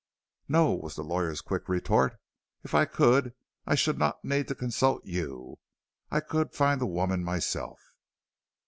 "No," 0.47 0.71
was 0.73 0.95
the 0.95 1.03
lawyer's 1.03 1.41
quick 1.41 1.69
retort; 1.69 2.17
"if 2.63 2.73
I 2.73 2.85
could 2.85 3.35
I 3.67 3.75
should 3.75 3.99
not 3.99 4.25
need 4.25 4.47
to 4.47 4.55
consult 4.55 5.05
you; 5.05 5.59
I 6.09 6.21
could 6.21 6.55
find 6.55 6.81
the 6.81 6.87
woman 6.87 7.23
myself." 7.23 7.79